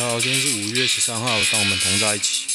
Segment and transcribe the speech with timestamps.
[0.00, 2.49] 你好，今天是五月十三号，让我们同在一起。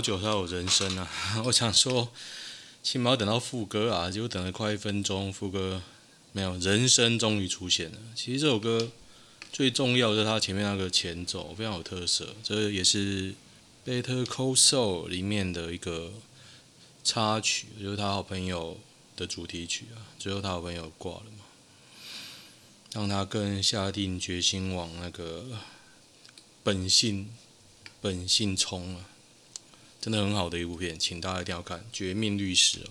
[0.00, 1.06] 好久才有人声啊！
[1.44, 2.10] 我想说，
[2.82, 5.82] 起码要等到副歌啊，结果等了快一分钟，副歌
[6.32, 7.98] 没有，人声终于出现了。
[8.16, 8.90] 其实这首歌
[9.52, 13.32] 最重要的是它前面那个前奏非常有特色，这也是
[13.84, 16.14] 《Better Call Soul》里面的一个
[17.04, 18.80] 插曲，就是他好朋友
[19.18, 20.00] 的主题曲啊。
[20.18, 21.44] 最后他好朋友挂了嘛，
[22.94, 25.44] 让他更下定决心往那个
[26.62, 27.28] 本性
[28.00, 29.04] 本性冲啊！
[30.00, 32.90] 真的很好的一部片，请大家一定要看《绝命律师》哦。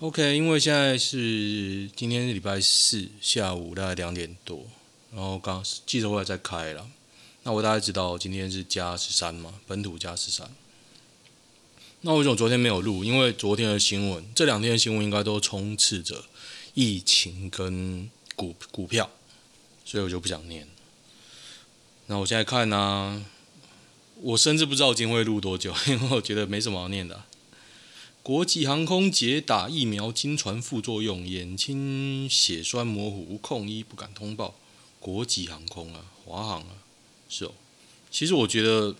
[0.00, 4.66] OK，因为现在是今天是礼拜四下午大概两点多，
[5.12, 6.88] 然后刚记者会在开了，
[7.42, 10.48] 那我大概知道今天是加十三嘛，本土加十三。
[12.02, 13.04] 那为什么昨天没有录？
[13.04, 16.24] 因为昨天的新闻，这两天的新闻应该都充斥着
[16.74, 19.08] 疫情跟股股票，
[19.84, 20.66] 所以我就不想念。
[22.06, 23.24] 那我现在看呢、
[24.22, 27.26] 我甚至不知道今天会录多久， 因为我觉得没什么好念的啊。
[28.22, 34.54] 国际航空解打疫苗经传副作用，眼睛血栓模糊，控医不敢通报。
[35.00, 36.78] 国际航空啊，华航啊，
[37.28, 37.52] 是哦。
[38.12, 38.94] 其实我觉得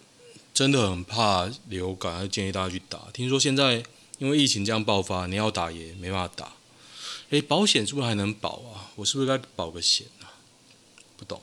[0.52, 3.08] 真的很怕流感，还建议大家去打。
[3.12, 3.84] 听说现在
[4.18, 6.54] 因为疫情这样爆发，你要打也没办法打。
[7.30, 8.90] 诶，保险是不是还能保啊？
[8.96, 10.34] 我是不是该保个险啊？
[11.16, 11.40] 不懂。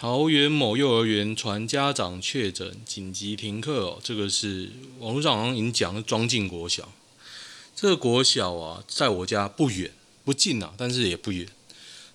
[0.00, 3.98] 桃园某幼儿园传家长确诊，紧急停课哦。
[4.00, 4.70] 这个是
[5.00, 6.92] 网络上好像已经讲了，庄敬国小。
[7.74, 9.90] 这个国小啊，在我家不远
[10.24, 11.48] 不近啊，但是也不远。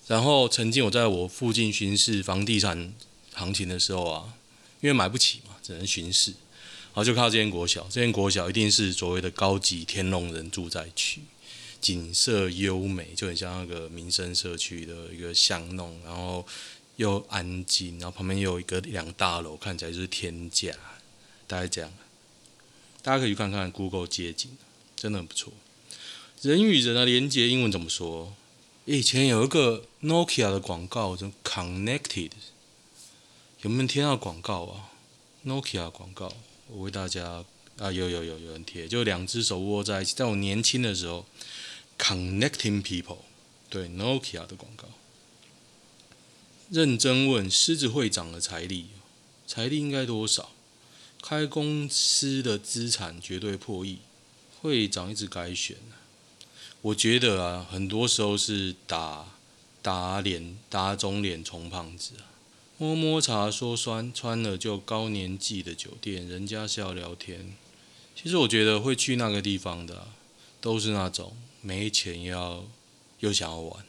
[0.08, 2.94] 然后曾经我在我附近巡视房地产
[3.34, 4.34] 行情的时候啊，
[4.80, 7.86] 因为买不起嘛，只能巡视，然后就看到这间国小。
[7.90, 11.20] 这间国小一定是所谓的高级天龙人住宅区，
[11.82, 16.46] 景色优美，就很像那个民生社区的一个巷弄，然后。
[16.98, 20.74] 又安静，然后旁边又有一个两大楼，看起来就是天价，
[21.48, 21.92] 大概这样。
[23.02, 24.52] 大家可以去看看 Google 街景，
[24.96, 25.52] 真的很不错。
[26.42, 28.34] 人与人的连接，英文怎么说？
[28.86, 32.32] 以前有一个 Nokia 的广告，叫 Connected，
[33.62, 34.92] 有没有贴到广告啊
[35.46, 36.32] ？Nokia 广告，
[36.68, 37.46] 我为大家
[37.78, 41.26] 啊，有有有有人贴，就两只手握在一起，在我年轻的时候
[41.98, 43.20] ，Connecting People，
[43.70, 44.88] 对 Nokia 的广告。
[46.74, 48.88] 认真问狮子会长的财力，
[49.46, 50.50] 财力应该多少？
[51.22, 54.00] 开公司的资产绝对破亿，
[54.60, 55.78] 会长一直改选。
[56.82, 59.36] 我觉得啊，很多时候是打
[59.84, 62.34] 打脸打肿脸充胖子啊。
[62.80, 67.56] 摸摸茶说酸，穿了就高年纪的酒店，人家是要聊天。
[68.16, 70.08] 其实我觉得会去那个地方的，
[70.60, 72.66] 都是那种没钱要
[73.20, 73.86] 又想要玩。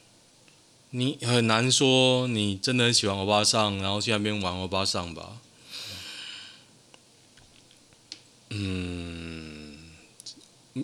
[0.96, 5.40] 你很难说，你真的很喜欢欧巴桑，然后去那边玩欧巴桑吧？
[8.50, 9.76] 嗯，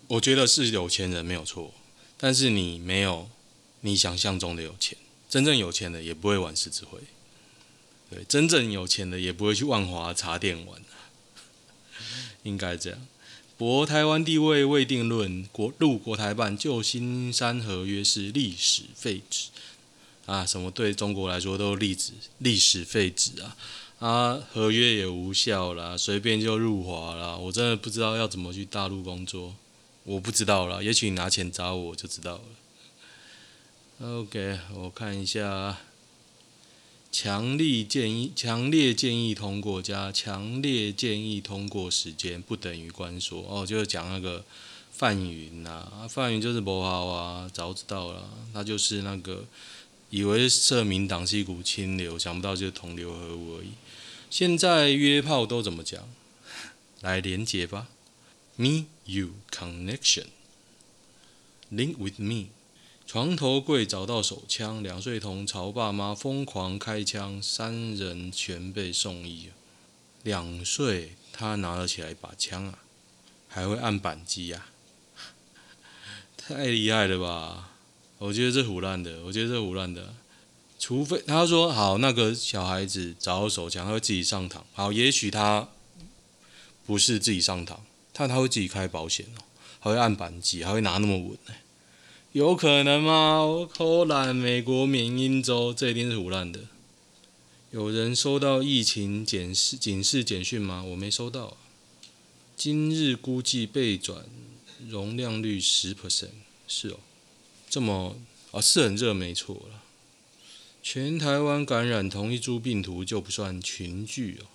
[0.09, 1.73] 我觉得是有钱人没有错，
[2.17, 3.31] 但是你没有
[3.83, 4.99] 你想象中的有钱。
[5.29, 6.99] 真正有钱的也不会玩狮子会，
[8.11, 10.83] 对，真正有钱的也不会去万华茶店玩，
[12.43, 12.99] 应该这样。
[13.57, 19.51] 博台湾地位未定论，国陆国台办旧金山合约是历史废纸。
[20.31, 23.57] 啊，什么对中国来说都历史历史废纸啊！
[23.99, 27.37] 啊，合约也无效了，随便就入华了。
[27.37, 29.57] 我真的不知道要怎么去大陆工作，
[30.05, 30.85] 我不知道了。
[30.85, 32.43] 也许你拿钱砸我，就知道了。
[34.07, 35.79] OK，我看一下，
[37.11, 44.45] 强力建议，强烈建议通过加强烈建议通过时间不等于关说哦，就是讲那个
[44.93, 49.45] 范云呐，范云就是不好啊，早知道了，他就是那个。
[50.11, 53.71] 以为社民党是一股清流，想不到就是同流合污而已。
[54.29, 56.07] 现在约炮都怎么讲？
[57.01, 57.89] 来连接吧
[58.57, 62.49] ，me you connection，link with me。
[63.07, 69.49] 床头柜找到手枪，两岁童朝爸妈疯狂开枪，三人全被送医。
[70.23, 72.79] 两岁他拿了起来一把枪啊，
[73.49, 74.67] 还会按扳机呀，
[76.37, 77.71] 太厉害了吧！
[78.21, 80.15] 我觉得这胡乱的，我觉得这胡乱的。
[80.79, 84.61] 除非他说好，那个小孩子找到手枪，他会自己上膛。
[84.75, 85.71] 好，也许他
[86.85, 87.79] 不是自己上膛，
[88.13, 89.41] 但他会自己开保险哦，
[89.79, 91.55] 还会按扳机，还会拿那么稳呢？
[92.33, 93.43] 有可能吗？
[93.43, 96.61] 我扣懒，美国缅因州，这一定是胡乱的。
[97.71, 100.83] 有人收到疫情警示警示简讯吗？
[100.83, 101.57] 我没收到。
[102.55, 104.27] 今日估计被转
[104.87, 106.29] 容量率十 percent，
[106.69, 106.99] 是哦，
[107.71, 108.17] 这么
[108.51, 109.81] 啊是很热，没错了。
[110.83, 114.47] 全台湾感染同一株病毒就不算群聚哦，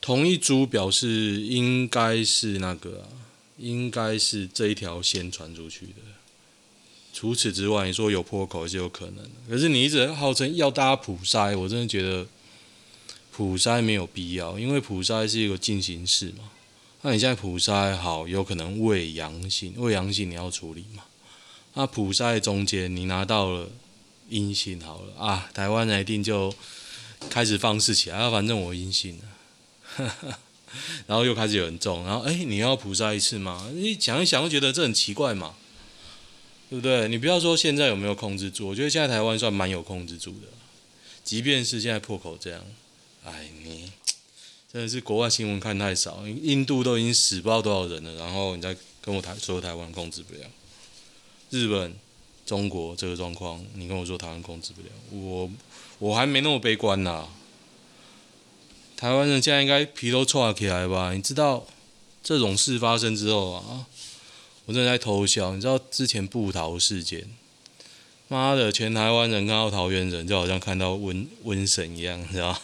[0.00, 3.08] 同一株表示应该是那个啊，
[3.56, 6.02] 应该是这一条线传出去的。
[7.14, 12.26] 除此之外，你说有破口是有可能的，可是你一直号称要大家普筛，我真的觉得
[13.32, 16.50] 普筛没有必要，因为普筛是一个进行式嘛。
[17.02, 21.04] 那你现在普筛好，有可能伪阳性，伪阳性你要处理嘛？
[21.74, 23.68] 那普筛中间你拿到了
[24.28, 26.52] 阴性好了啊，台湾人一定就
[27.28, 30.14] 开始放肆起来，啊，反正我阴性了，
[31.06, 33.70] 然后又开始有人中，然后哎，你要普筛一次吗？
[33.74, 35.54] 你想一想，会觉得这很奇怪嘛？
[36.68, 37.08] 对不对？
[37.08, 40.46] 你不要说现在有没有控制住，我觉得现在台湾算蛮有控制住的。
[41.24, 42.64] 即便是现在破口这样，
[43.24, 43.90] 哎，你
[44.72, 46.24] 真的是国外新闻看太少。
[46.26, 50.40] 印度都已经死不知道多少人了，然后你再跟我台说台湾控制不了。
[51.50, 51.94] 日本、
[52.46, 55.50] 中国这个状况，你跟我说台湾控制不了，我
[55.98, 57.28] 我还没那么悲观呢。
[58.96, 61.12] 台湾人现在应该皮都抽起来吧？
[61.12, 61.66] 你知道
[62.22, 63.86] 这种事发生之后啊？
[64.66, 67.28] 我正在偷笑，你知道之前部桃事件，
[68.28, 72.60] 妈的，全台湾人看到桃园人就好像看到瘟瘟神一样，你知道？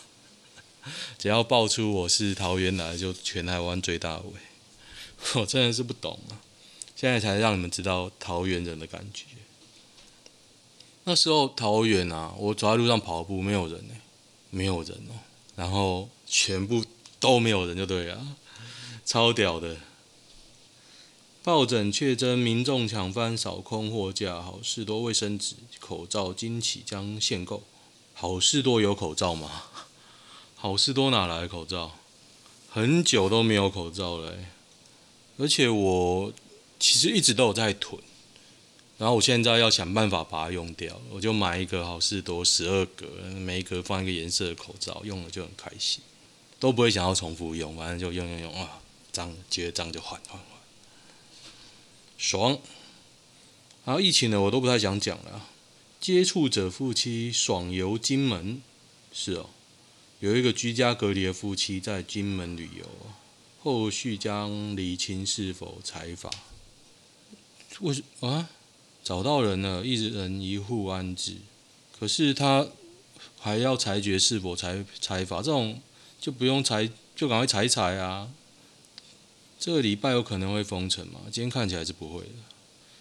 [1.19, 4.33] 只要爆出我是桃园来，就全台湾最大尾。
[5.41, 6.39] 我真的是不懂啊！
[6.97, 9.27] 现在才让你们知道桃园人的感觉。
[11.05, 13.95] 那时候桃园啊，我走在路上跑步，没有人呢、
[14.51, 15.15] 没有人哦、
[15.55, 16.85] 然后全部
[17.21, 18.27] 都没有人，就对了，
[19.05, 19.77] 超屌的。
[21.45, 27.63] 抱枕确诊，民众抢翻扫空货架，好事多卫生纸、口罩惊起将限购。
[28.15, 29.65] 好事多有口罩吗？
[30.57, 31.93] 好事多哪来的口罩？
[32.69, 34.35] 很久都没有口罩了，
[35.39, 36.33] 而且我
[36.79, 38.01] 其实一直都有在囤，
[38.99, 43.07] 然后我现在要想办法把它用掉，我就买一个好事多十二格，
[43.39, 46.03] 每一格放一个颜色的口罩，用了就很开心，
[46.61, 48.81] 都不会想要重复用，反正就用用用啊，
[49.11, 50.41] 脏觉得脏就换换。
[52.19, 52.59] 爽，
[53.85, 55.49] 然后疫情呢，我都不太想讲了。
[56.01, 58.63] 接触者夫妻爽游金门，
[59.13, 59.51] 是哦，
[60.21, 62.87] 有一个居家隔离的夫妻在金门旅游，
[63.63, 66.31] 后续将厘清是否采法。
[67.81, 68.49] 为什啊？
[69.05, 71.37] 找到人了，一人一户安置，
[71.99, 72.67] 可是他
[73.39, 75.81] 还要裁决是否裁裁法，这种
[76.21, 78.29] 就不用裁，就赶快裁裁啊。
[79.61, 81.21] 这个礼拜有可能会封城吗？
[81.31, 82.33] 今天看起来是不会的。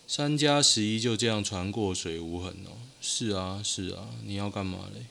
[0.08, 2.78] 三加十一就这样船过水无痕哦。
[3.02, 5.06] 是啊，是啊，你要干嘛嘞？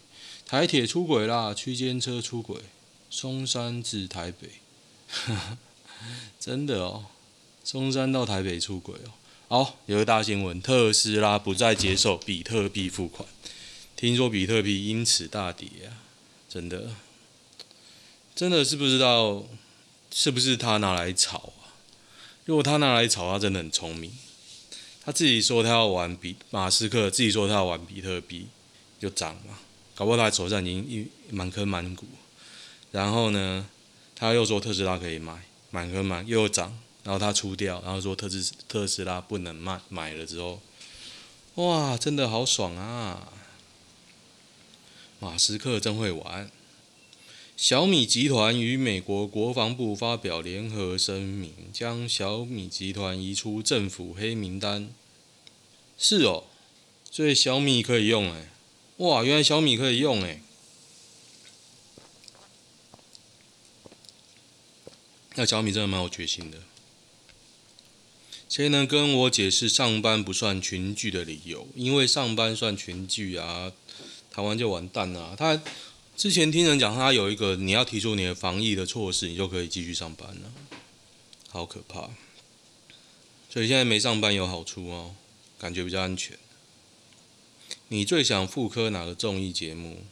[0.46, 2.60] 台铁出轨啦，区间车出轨，
[3.10, 4.48] 松山至台北，
[6.38, 7.06] 真的哦，
[7.64, 9.10] 松山到台北出轨哦。
[9.48, 13.28] 好，有个大新闻，特斯拉不再接受比特币付款，
[13.94, 16.02] 听说比特币因此大跌啊，
[16.48, 16.90] 真的，
[18.34, 19.44] 真的是不知道。
[20.16, 21.74] 是不是他拿来炒啊？
[22.44, 24.12] 如果他拿来炒，他真的很聪明。
[25.04, 28.46] 他自己说他要玩比马斯克，自己说他要玩比特币，
[29.00, 29.58] 就涨嘛。
[29.96, 32.06] 搞不好他手上已经一满坑满谷。
[32.92, 33.66] 然后呢，
[34.14, 36.78] 他又说特斯拉可以买，满坑满又涨。
[37.04, 40.60] 然后他出掉，然后说特斯特斯拉不能卖，买了之后，
[41.56, 43.32] 哇，真的好爽啊！
[45.20, 46.50] 马斯克真会玩。
[47.56, 54.92] 小米集团与美国国防部发表联合声明，将小米集团移出政府黑名单。
[55.96, 56.44] 是哦，
[57.10, 58.48] 所以小米可以用哎，
[58.96, 60.40] 哇，原来小米可以用哎。
[65.36, 66.58] 那小米真的蛮有决心的。
[68.54, 71.66] 谁能跟我解释上班不算群聚的理由？
[71.74, 73.72] 因为上班算群聚啊，
[74.30, 75.34] 台湾就完蛋了。
[75.36, 75.60] 他。
[76.16, 80.52] 之前听人讲，他有一个你要提出你的防疫的措施，你就可以继续上班了，
[81.48, 82.08] 好可怕。
[83.50, 85.16] 所以现在没上班有好处哦，
[85.58, 86.38] 感觉比较安全。
[87.88, 90.04] 你最想复刻哪个综艺节目？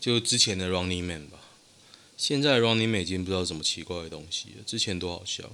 [0.00, 1.38] 就之前的 Running Man 吧。
[2.16, 5.52] 现在 Running Man 已经不知道什么奇怪的东西了，之前多好笑。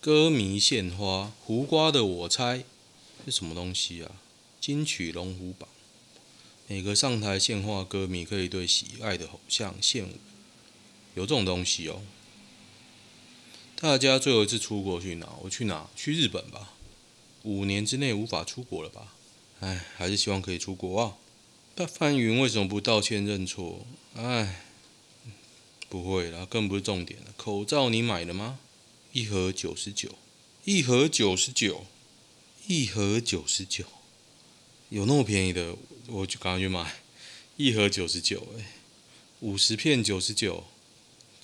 [0.00, 2.64] 歌迷献花，胡瓜的我猜
[3.24, 4.12] 是什么东西啊？
[4.60, 5.68] 金曲龙虎榜。
[6.68, 10.12] 每个上台献花歌迷可以对喜爱的偶像献舞，
[11.14, 12.02] 有这种东西哦。
[13.80, 15.28] 大家最后一次出国去哪？
[15.42, 15.88] 我去哪？
[15.96, 16.72] 去日本吧。
[17.42, 19.12] 五年之内无法出国了吧？
[19.60, 21.16] 唉，还是希望可以出国啊。
[21.76, 23.84] 那范云为什么不道歉认错？
[24.14, 24.64] 唉，
[25.88, 27.26] 不会啦，更不是重点了。
[27.36, 28.58] 口罩你买了吗？
[29.16, 30.10] 一盒九十九，
[30.66, 31.86] 一盒九十九，
[32.66, 33.86] 一盒九十九，
[34.90, 35.74] 有那么便宜的，
[36.08, 36.96] 我就赶快去买。
[37.56, 38.74] 一盒九十九，哎，
[39.40, 40.64] 五十片九十九，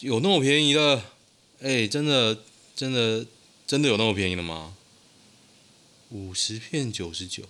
[0.01, 1.03] 有那么便宜的？
[1.63, 2.45] 哎，真的，
[2.77, 3.27] 真的，
[3.67, 4.77] 真的有那么便宜的吗？
[6.11, 7.45] 五十片九十九，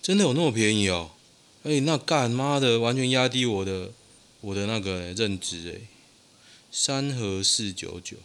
[0.00, 1.10] 真的有那么便宜哦？
[1.64, 3.90] 哎，那干妈的，完全压低我的
[4.40, 5.88] 我的那个认知哎，
[6.70, 8.18] 三盒四九九。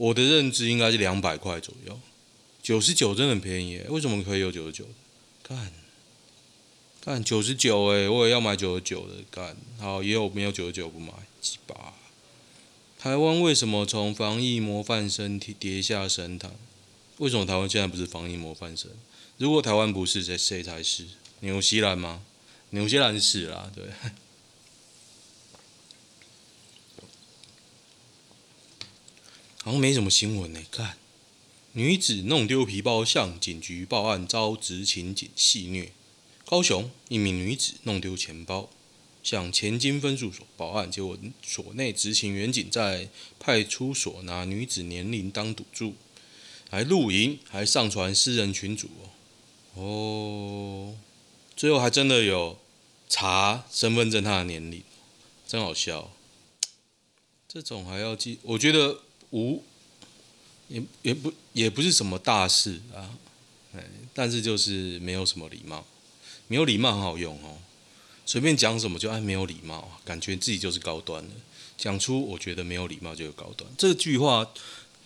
[0.00, 2.00] 我的认知应该是两百块左右，
[2.62, 4.86] 九十九真的很便宜，为什么可以有九十九？
[5.42, 5.70] 干，
[7.04, 9.54] 干九十九哎，我也要买九十九的干。
[9.78, 11.12] 好，也有没有九十九不买？
[11.42, 11.92] 鸡巴。
[12.98, 16.50] 台湾为什么从防疫模范生跌下神坛？
[17.18, 18.90] 为什么台湾现在不是防疫模范生？
[19.36, 21.04] 如果台湾不是，谁谁才是？
[21.40, 22.22] 纽西兰吗？
[22.70, 23.84] 纽西兰是啦，对。
[29.62, 30.60] 好像没什么新闻呢。
[30.70, 30.96] 看，
[31.72, 35.92] 女子弄丢皮包向警局报案遭执勤警戏虐。
[36.46, 38.70] 高雄一名女子弄丢钱包，
[39.22, 45.94] 向前金分驻所报案，结果所内执勤员警在派出所拿女子年龄当赌注，
[46.70, 48.88] 还露营，还上传私人群组
[49.74, 49.82] 哦。
[49.82, 50.94] 哦，
[51.54, 52.58] 最后还真的有
[53.08, 54.82] 查身份证，他的年龄，
[55.46, 56.10] 真好笑。
[57.46, 59.02] 这种还要记，我觉得。
[59.30, 59.62] 无，
[60.68, 63.10] 也也不也不是什么大事啊，
[63.74, 65.84] 哎，但是就是没有什么礼貌，
[66.48, 67.58] 没有礼貌很好用哦，
[68.26, 71.34] 随便讲什么就哎没有礼貌，感觉自己就是高端的，
[71.78, 74.48] 讲出我觉得没有礼貌就有高端，这句话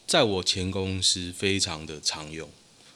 [0.07, 2.49] 在我前公司非常的常用，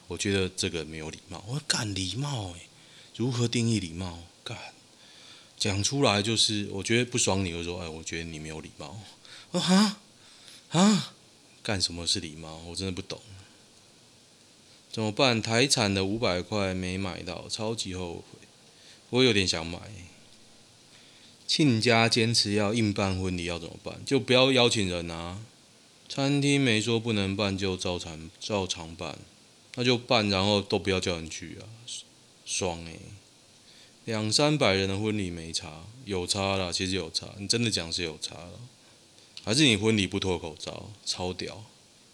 [0.07, 2.69] 我觉得这个没有礼貌，我干礼貌哎，
[3.17, 4.19] 如何定义礼貌？
[4.45, 4.57] 干，
[5.59, 8.99] 讲出来就是我觉得不爽你，就说哎，我觉得你没有礼貌，
[9.53, 9.97] 啊哈？
[10.71, 11.15] 啊。
[11.63, 12.63] 干什么是礼貌？
[12.69, 13.21] 我真的不懂，
[14.91, 15.43] 怎么办？
[15.43, 18.23] 台产的五百块没买到，超级后悔。
[19.11, 19.79] 我有点想买。
[21.47, 24.05] 亲家坚持要硬办婚礼，要怎么办？
[24.05, 25.41] 就不要邀请人啊。
[26.09, 29.19] 餐厅没说不能办，就照常照常办，
[29.75, 31.69] 那就办，然后都不要叫人去啊，
[32.45, 33.01] 爽诶、欸。
[34.07, 37.29] 两三百人的婚礼没差，有差啦，其实有差。
[37.39, 38.53] 你真的讲是有差了。
[39.49, 41.65] 还是你婚礼不脱口罩，超屌！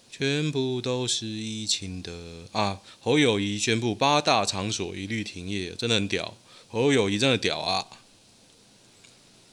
[0.09, 2.81] 全部都是疫情的啊！
[3.01, 6.37] 侯友宜宣布八大场所一律停业，真的很屌。
[6.69, 7.89] 侯友宜真的屌啊！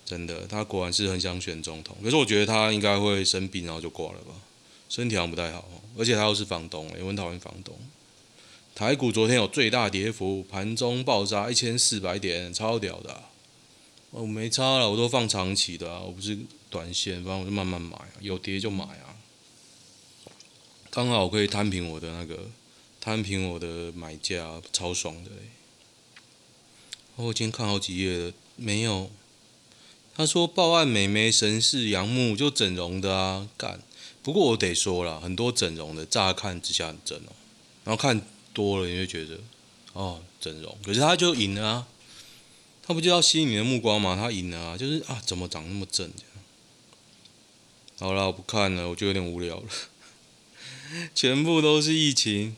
[0.06, 1.98] 真的，他果然是很想选总统。
[2.04, 4.36] 可是我觉得他应该会生病，然后就挂了吧？
[4.88, 7.76] 身体好像不太好，而且他又是房东，也很讨厌房东。
[8.76, 13.32] 台股昨天有最大跌幅，盘中爆炸一千四百点，超屌的啊。
[14.12, 16.38] 我没差了，我都放长期的啊，我不是。
[16.72, 19.20] 短线，反正我就慢慢买，有跌就买啊。
[20.90, 22.50] 刚好我可以摊平我的那个，
[23.00, 25.30] 摊平我的买价，超爽的。
[27.18, 29.12] 我今天看好几页了，没有。
[30.16, 33.82] 他说报案美眉神似杨木，就整容的啊，干。
[34.24, 37.34] 不过我得说了，很多整容的乍看之下很正哦，
[37.84, 38.22] 然后看
[38.54, 39.40] 多了你就觉得，
[39.94, 41.88] 哦，整容，可是他就赢了啊。
[42.84, 44.16] 他不就要吸引你的目光吗？
[44.16, 46.12] 他赢了啊，就是啊，怎么长那么正？
[48.02, 49.70] 好了，我不看了，我觉得有点无聊了。
[51.14, 52.56] 全部都是疫情，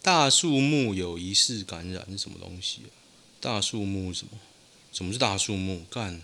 [0.00, 2.90] 大树木有疑似感染是什么东西啊？
[3.38, 4.30] 大树木什么？
[4.90, 5.84] 什么是大树木？
[5.90, 6.22] 干，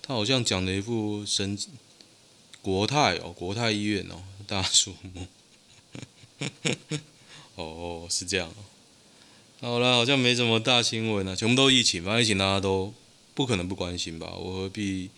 [0.00, 1.58] 他好像讲了一副神
[2.62, 5.26] 国泰哦，国泰医院哦，大树木。
[7.56, 8.62] 哦，是这样哦。
[9.60, 12.94] 好了，好像没什么大新闻啊，全部都疫情，反正疫情大家都
[13.34, 14.32] 不可能不关心吧？
[14.36, 15.10] 我何必？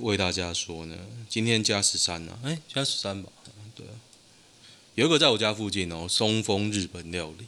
[0.00, 0.96] 为大家说呢，
[1.28, 3.30] 今天加十三呢，哎，加十三吧，
[3.74, 3.92] 对啊，
[4.94, 7.46] 有一个在我家附近哦，松风日本料理，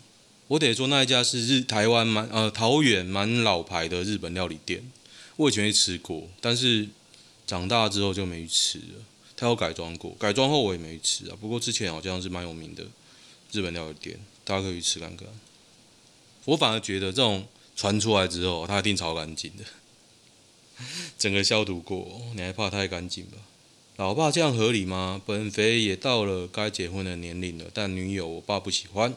[0.49, 4.83] 我得说那一家是日台湾蛮呃桃园蛮老牌的日本料理店，
[5.37, 6.89] 我以前也吃过，但是
[7.47, 9.05] 长大之后就没去吃了，
[9.37, 12.85] 他有改装过，改装后我也没吃啊，不过之前好像是蛮有名的
[13.51, 15.27] 日本料理店，大家可以去吃看看。
[16.45, 19.65] 我反而觉得这种传出来之后，它一定超干净的。
[21.19, 23.38] 整个消毒过，你还怕太干净吧？
[23.97, 25.21] 老爸这样合理吗？
[25.25, 29.14] 本肥也到了该结婚的年龄了，但女友我爸不喜欢。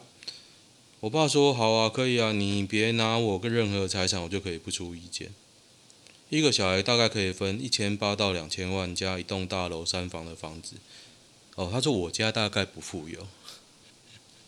[1.00, 5.32] 我爸说好啊，可以啊，你别拿我跟任何财产，我就可以不出意见。
[6.28, 10.76] 一个小孩大概可以分一千八到两千万，加一栋大楼三房的房子。
[11.54, 13.26] 哦，他说我家大概不富有。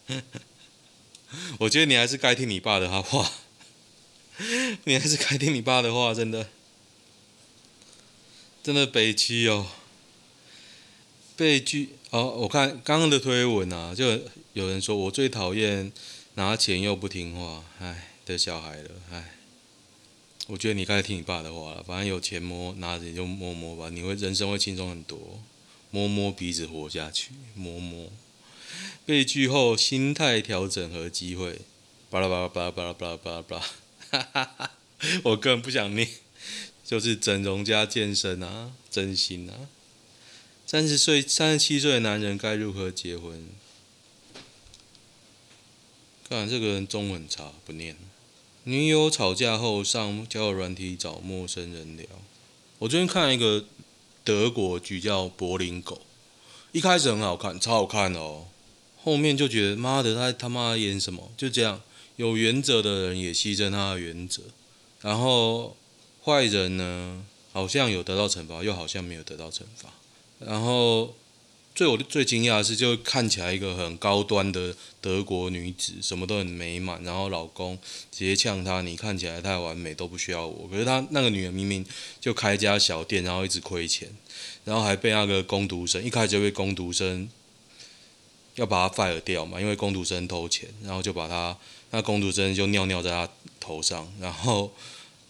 [1.60, 3.30] 我觉得你还是该听你爸的话，
[4.84, 6.48] 你还是该听你爸的话，真的，
[8.68, 9.66] 真的北七哦。
[11.34, 14.20] 被拒哦，我看刚刚的推文啊，就
[14.52, 15.90] 有人说我最讨厌
[16.34, 19.36] 拿钱又不听话，唉的小孩了，唉。
[20.48, 25.40] 我觉得你该听你爸的话了，反正有钱摸，拿着就摸摸吧，你会人生会轻松很多，
[25.90, 28.12] 摸摸鼻子活下去，摸摸。
[29.06, 31.62] 被拒后心态调整和机会，
[32.10, 33.62] 巴拉巴拉巴拉巴拉巴拉巴拉巴拉，
[34.10, 34.70] 哈哈哈！
[35.24, 36.06] 我个人不想念，
[36.88, 39.68] 就是整容加健身啊，真心啊。
[40.66, 43.46] 三十岁、三十七岁的男人该如何结婚？
[46.26, 47.94] 看这个人中文差，不念。
[48.64, 52.06] 女友吵架后上交友软体找陌生人聊。
[52.78, 53.66] 我最近看了一个
[54.24, 55.96] 德国剧叫《柏林狗》，
[56.72, 58.46] 一开始很好看，超好看哦。
[59.04, 61.30] 后面就觉得妈的，他他妈演什么？
[61.36, 61.82] 就这样，
[62.16, 64.44] 有原则的人也牺牲他的原则，
[65.02, 65.76] 然后
[66.28, 69.88] 坏人呢，好像有得到惩罚，又好像没有得到惩罚，
[70.38, 71.14] 然后。
[71.74, 77.78] 最我最惊讶的是，就看起来一个很高端的德国女子，什么都很美满，然后老公
[78.10, 81.86] 直接呛她：“你看起来太完美，都不需要我。”可是她那个女人明明
[82.20, 84.08] 就开家小店，然后一直亏钱，
[84.64, 87.30] 然后还被那个工读生一开始就被工读生
[88.56, 91.56] 要把她 fire 掉嘛，因为工读生偷钱，然后就把她
[91.92, 93.28] 那工读生就尿尿在她
[93.60, 94.72] 头上，然后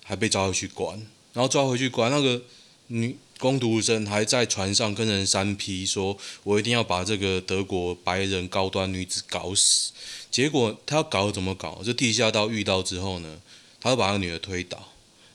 [0.09, 0.97] 还被抓回去关，
[1.35, 2.43] 然后抓回去关那个
[2.87, 3.17] 女。
[3.39, 9.93] 工读生还在船上跟人三 P，说我一定要把这个德国白人高端女子搞死。
[10.29, 11.81] 结果他要搞怎么搞？
[11.85, 13.41] 这地下道遇到之后呢，
[13.81, 14.89] 他就把那个女的推倒，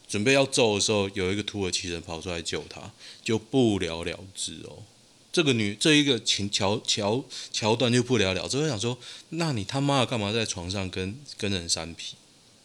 [0.06, 2.92] 准备要揍的时候，有一个土耳其人跑出来救他，
[3.24, 4.84] 就不了了之哦。
[5.32, 8.58] 这个女这一个情桥桥桥段就不了了之。
[8.58, 8.98] 我想说，
[9.30, 12.16] 那你他妈干嘛在床上跟跟人三 P，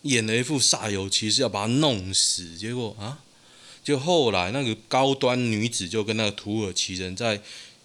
[0.08, 3.20] 演了一副煞有其事要把他弄死，结果啊？
[3.84, 7.40] 就后来那个高端女子就跟那个土耳其人在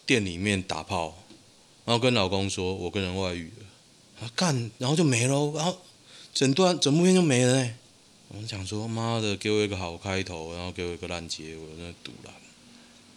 [0.06, 1.24] 店里面打炮，
[1.86, 3.66] 然后跟老公说：“我跟人外遇了。”
[4.20, 5.82] 啊干，然后就没了，然后
[6.34, 7.74] 整段整部片就没了呢。
[8.30, 12.34] 我们想说：“妈的，给我一个好开头，然后给我一个烂结尾，我真的赌烂。”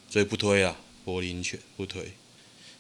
[0.09, 2.13] 所以不推啊，柏林犬不推。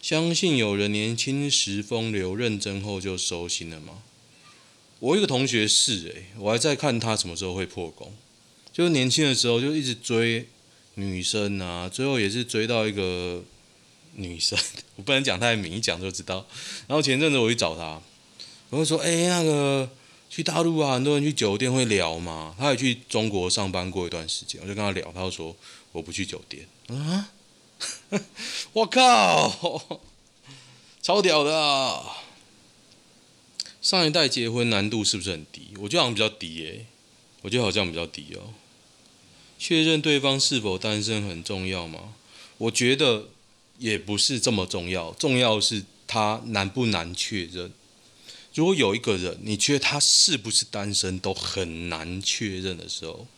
[0.01, 4.03] 相信有人年轻时风流，认真后就收心了吗？
[5.07, 8.12] 我一个同学是诶、我还在看他什么时候会破功。
[8.73, 10.49] 就年轻的时候就一直追
[10.95, 13.40] 女生啊，最后也是追到一个
[14.14, 14.59] 女生，
[14.97, 16.45] 我不能讲太明，一讲就知道。
[16.88, 18.03] 然后前阵子我去找他，
[18.71, 19.88] 我就说：“哎、那个
[20.29, 25.55] 去大陆啊，很多人去酒店会聊嘛。”他也去中国上班过一段时间，我就跟他聊，他就说
[25.92, 27.31] ：“我不去酒店。”啊，
[28.75, 30.01] 我靠，
[31.01, 32.26] 超屌的啊！
[33.87, 35.68] 上一代结婚难度是不是很低？
[35.79, 36.87] 我觉得好像比较低诶、欸，
[37.42, 38.53] 我觉得好像比较低哦。
[39.61, 42.14] 确认对方是否单身很重要吗？
[42.59, 43.29] 我觉得
[43.79, 47.70] 也不是这么重要，重要是他难不难确认。
[48.55, 53.29] 如果有一个人，你觉得他是不是单身都很难确认的时候，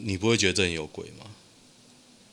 [0.00, 1.26] 你不会觉得这人有鬼吗？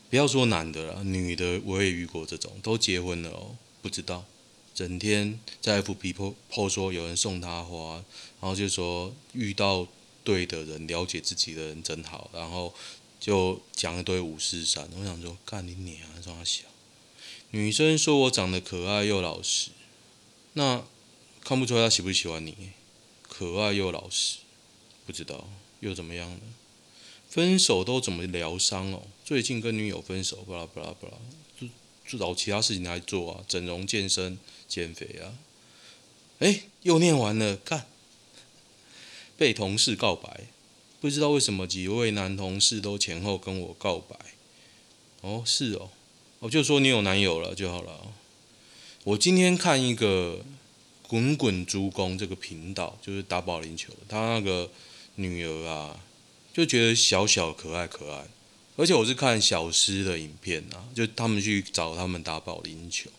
[0.09, 4.23] 不要说男的了，女的我也遇过这种，都结婚了哦，不知道，
[4.79, 7.95] 整天在 FB po po 说有人送他花，
[8.39, 9.85] 然后就说遇到
[10.23, 12.73] 对的人，了解自己的人真好，然后。
[13.19, 16.63] 就讲一堆五四三，我想说，干你娘，这么小。
[17.51, 19.71] 女生说我长得可爱又老实，
[20.53, 20.85] 那
[21.41, 22.55] 看不出来她喜不喜欢你？
[23.21, 24.37] 可爱又老实，
[25.05, 25.49] 不知道
[25.81, 26.39] 又怎么样呢？
[27.29, 29.01] 分手都怎么疗伤哦？
[29.25, 31.17] 最近跟女友分手，巴拉巴拉巴拉，
[31.59, 31.67] 就
[32.07, 34.39] 就找其他事情来做啊，整容、健身、
[34.69, 35.35] 减肥啊。
[36.39, 37.87] 哎，又念完了，干，
[39.35, 40.45] 被同事告白。
[41.01, 44.17] 不知道为什么几位男同事都前后跟我告白，
[45.21, 45.89] 哦，是哦，
[46.39, 48.13] 我就说你有男友了就好了。
[49.05, 50.43] 我今天看一个
[51.07, 54.69] 滚滚珠宫这个频道，就是打保龄球，他那个
[55.15, 56.01] 女儿啊，
[56.53, 58.27] 就觉得小小可爱可爱，
[58.75, 63.09] 而且我是看小诗的影片啊，就他们去找他们打保龄球，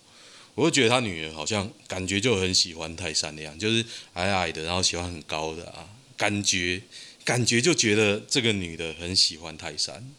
[0.61, 6.83] 我就觉得他女儿好像感觉就很喜欢泰山那样，就是矮矮的，然后喜欢很高的啊，感觉。
[7.23, 10.11] 感觉就觉得这个女的很喜欢泰山，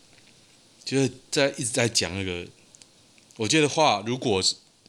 [0.85, 2.47] 就是在一直在讲那个。
[3.37, 4.41] 我觉得话，如果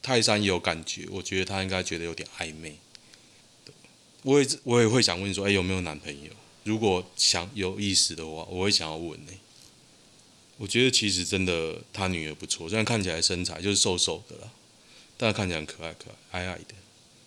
[0.02, 2.76] 泰山有感觉，我觉得他应该觉得有点暧昧。
[4.22, 6.30] 我也我也会想问说，哎，有没有男朋友？
[6.64, 9.32] 如果想有意思的话，我会想要问呢。
[10.58, 14.52] 我觉得其实真的他女儿不错，虽然看起来身材就是瘦瘦的啦，
[15.22, 16.74] 但看起来很可爱可爱矮矮的，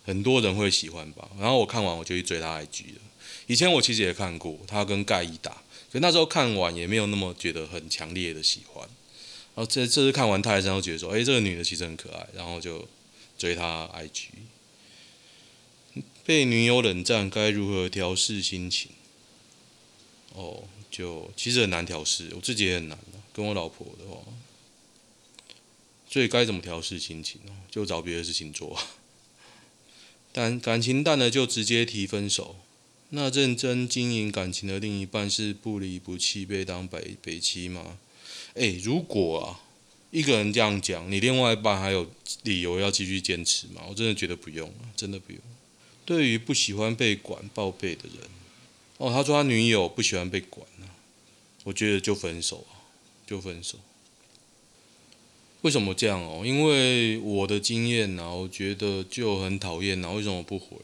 [0.03, 1.29] 很多人会喜欢吧。
[1.39, 3.01] 然后我看完我就去追他 IG 了。
[3.47, 8.85] 以前我其实也看过他跟盖伊打，可那时候看完也没有那么觉得很强烈的喜欢。
[9.55, 12.85] 然后这这次看完泰山，又觉得说，哎，这个女的其实很可爱，然后就
[13.37, 14.25] 追她 IG。
[16.25, 18.91] 被女友冷战，该如何调试心情？
[20.33, 22.99] 哦，就其实很难调试，我自己也很难。
[23.31, 24.21] 跟我老婆的话，
[26.15, 27.51] 所以该怎么调试心情呢？
[27.69, 28.81] 就找别的事情做。
[30.31, 32.55] 但感情淡了就直接提分手。
[33.09, 37.97] 那认真经营感情的另一半是不离不弃被当北北妻吗？
[38.53, 39.59] 诶，如果啊，
[40.09, 42.09] 一个人这样讲，你另外一半还有
[42.43, 43.81] 理由要继续坚持吗？
[43.89, 45.41] 我真的觉得不用了，真的不用。
[46.05, 48.29] 对于不喜欢被管报备的人，
[48.99, 50.95] 哦，他说他女友不喜欢被管啊，
[51.65, 52.87] 我觉得就分手啊，
[53.27, 53.77] 就分手。
[55.61, 56.43] 为什么这样哦？
[56.45, 60.11] 因为我的经验呢，我觉得就很讨厌呐。
[60.11, 60.77] 为什么不回？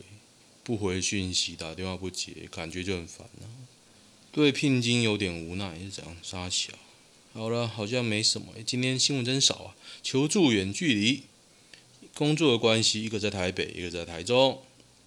[0.63, 3.45] 不回讯息，打电话不接，感觉就很烦啊。
[4.31, 6.71] 对聘金有点无奈，是这样，杀小。
[7.33, 8.47] 好了，好像没什么。
[8.65, 9.75] 今天新闻真少啊。
[10.01, 11.23] 求助远距离
[12.15, 14.59] 工作的关系，一个在台北，一个在台中。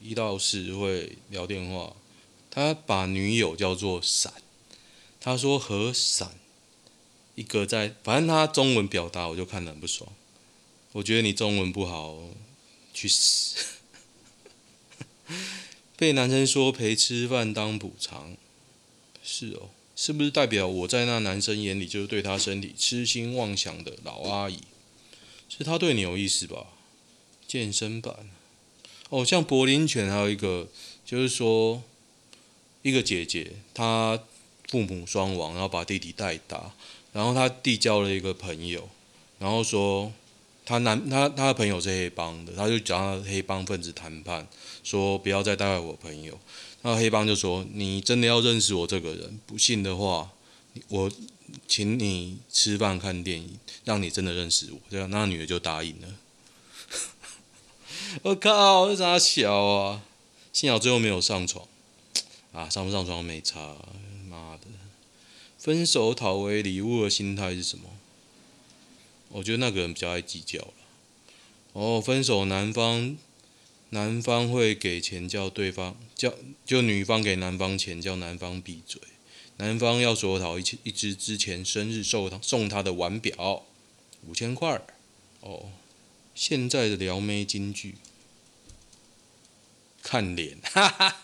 [0.02, 1.96] 一到四会聊电话，
[2.50, 4.34] 他把女友叫做伞，
[5.18, 6.32] 他说和伞，
[7.34, 10.10] 一个在，反正他中文表达我就看得很不爽，
[10.92, 12.16] 我觉得你中文不好，
[12.92, 13.56] 去死。
[15.96, 18.36] 被男生说陪吃饭当补偿，
[19.22, 24.58] 是哦，是不是代表我在那男生眼里就是对他身体痴心妄想的老阿姨？
[25.48, 26.66] 是他对你有意思吧？
[27.46, 28.30] 健身版。
[29.10, 30.68] 哦，像柏林犬还有一个，
[31.06, 31.82] 就是说，
[32.82, 34.20] 一个姐姐她
[34.68, 36.74] 父母双亡，然后把弟弟带大，
[37.14, 38.86] 然后她递交了一个朋友，
[39.38, 40.12] 然后说
[40.66, 44.46] 她男她她的朋友是黑帮的，她就找他黑帮分子谈判，
[44.82, 46.38] 说不要再带坏我朋友。
[46.82, 50.30] 那黑帮就说你真的要认识我这个人，不信的话，
[50.88, 51.10] 我
[51.66, 54.78] 请你吃饭看电影，让你真的认识我。
[54.90, 56.08] 这样，那女的就答应了。
[58.22, 60.02] 我靠，这啥小啊？
[60.52, 61.66] 幸好最后没有上床
[62.52, 63.76] 啊，上不上床没差。
[65.64, 67.88] 分手讨回礼物的心态是什么？
[69.30, 70.74] 我觉得那个人比较爱计较了。
[71.72, 73.16] 哦，分手男方
[73.88, 76.34] 男方会给钱叫对方叫
[76.66, 79.00] 就女方给男方钱叫男方闭嘴，
[79.56, 83.64] 男方要索讨一一支之前生日送他送他的腕表
[84.26, 84.82] 五千块
[85.40, 85.70] 哦。
[86.34, 87.94] 现在的撩妹金句，
[90.02, 91.16] 看脸，哈哈，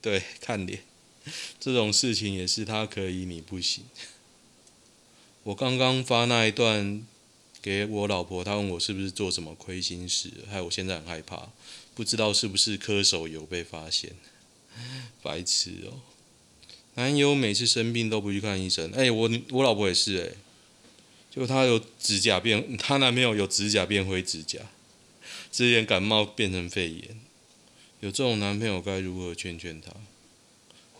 [0.00, 0.82] 对，看脸，
[1.60, 3.84] 这种事情也是他可以，你不行。
[5.44, 7.06] 我刚刚发那一段
[7.60, 11.50] 给我老婆，她问我是不是做什么亏心事，害我现在很害怕，
[11.94, 14.12] 不知道是不是氪手有被发现，
[15.22, 16.00] 白痴哦。
[16.94, 20.36] 男友每次生病都不去看医生，哎，我我老婆也是哎。
[21.30, 24.60] 就她有指甲变，她男朋友有指甲变灰指甲，
[25.50, 27.20] 之前感冒变成肺炎，
[28.00, 29.92] 有这种男朋友该如何劝劝他？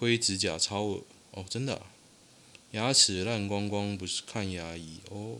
[0.05, 1.87] 灰指甲超恶哦，真的啊，
[2.73, 5.38] 牙齿烂光光不是看牙医哦，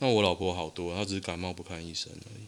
[0.00, 2.42] 那我老婆好多，她只是感冒不看医生而已。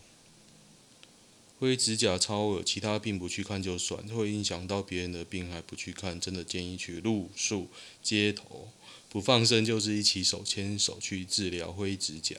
[1.60, 7.68] 灰指甲超恶，其他病不去看就算，会影响到别人的病还不去看，真的建议去露宿
[8.02, 8.68] 街头。
[9.08, 12.34] 不放生就是一起手牵手去治疗灰指甲，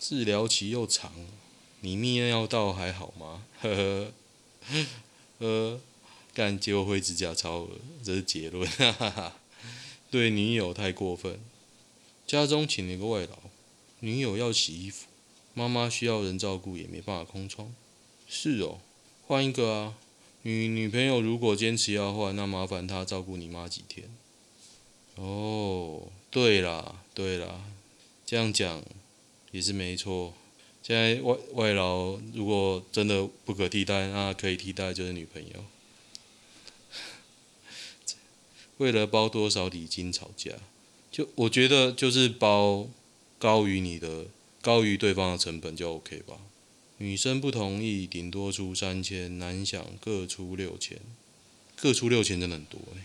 [0.00, 1.12] 治疗期又长，
[1.82, 3.44] 你泌尿道还好吗？
[3.60, 4.12] 呵
[4.68, 4.86] 呵，
[5.38, 5.80] 呃，
[6.38, 7.70] 干结果灰指甲超额，
[8.04, 9.36] 这是结论，哈哈哈。
[10.08, 11.40] 对女友太过分，
[12.28, 13.36] 家中请了一个外劳，
[13.98, 15.08] 女友要洗衣服，
[15.52, 17.74] 妈妈需要人照顾也没办法空窗，
[18.28, 18.78] 是哦，
[19.26, 19.94] 换一个啊，
[20.42, 24.08] 女女朋友如果坚持要换，那麻烦她照顾你妈几天。
[25.16, 27.64] 哦，对啦，对啦，
[28.24, 28.84] 这样讲
[29.50, 30.34] 也是没错。
[30.84, 35.64] 现在外外劳如果真的不可替代，那可以替代就是女朋友。
[38.78, 40.52] 为了包多少礼金吵架，
[41.10, 42.88] 就我觉得就是包
[43.38, 44.26] 高于你的
[44.60, 46.38] 高于对方的成本就 OK 吧。
[46.98, 50.98] 女生不同意，顶多出三千，男想各出六千，
[51.76, 53.02] 各出六千真的很多欸。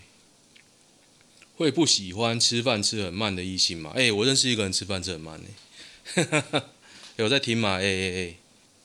[1.56, 3.92] 会不喜欢吃饭吃很慢的异性吗？
[3.94, 6.62] 哎、我认识一个人吃饭吃很慢呢。
[7.16, 7.78] 有在听吗？
[7.78, 8.34] 哎哎哎，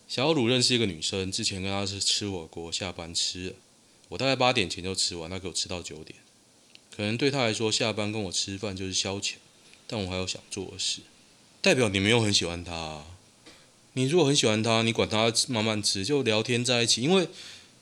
[0.07, 3.55] 小鲁认识一个女生，之前跟她是吃火锅，下班吃，
[4.09, 6.19] 我大概八点前就吃完，她给我吃到九点。
[6.99, 9.35] 可能对他来说，下班跟我吃饭就是消遣，
[9.87, 10.99] 但我还有想做的事，
[11.61, 13.05] 代表你没有很喜欢他。
[13.93, 17.29] 你如果很喜欢他，你管他慢慢吃，就聊天在一起，因为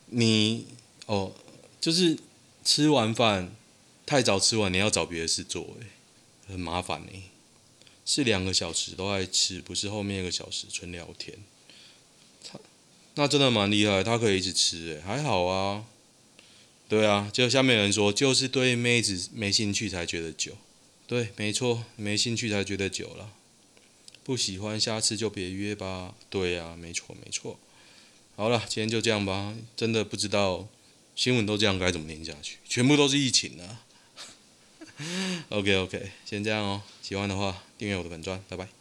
[0.05, 0.67] 你
[1.07, 1.33] 哦，
[1.81, 2.15] 就是
[2.63, 3.55] 吃完饭
[4.05, 5.87] 太早吃完，你要找别的事做，诶，
[6.47, 7.23] 很麻烦呢。
[8.05, 11.35] 是两个小时都爱吃，不是后面一个小时纯聊天。
[12.43, 12.59] 他
[13.15, 15.85] 那真的蛮厉害，他可以一直吃，诶，还好啊。
[16.89, 20.57] 对啊，就下面有人说，就是对妹子没兴趣才觉得久。
[21.05, 23.31] 对，没错，没兴趣才觉得久了。
[24.23, 26.15] 不喜欢，下次就别约吧。
[26.29, 27.59] 对啊，没错没错。
[28.35, 29.53] 好了，今天就这样吧。
[29.75, 30.67] 真的不知道
[31.15, 33.83] 新闻都这样该怎么念下去，全部都是疫情啊。
[35.49, 36.83] OK OK，先这样哦。
[37.01, 38.76] 喜欢的话订阅我的本专，拜拜。